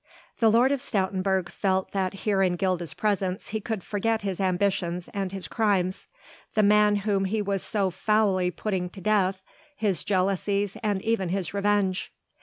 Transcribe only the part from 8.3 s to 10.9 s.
putting to death, his jealousies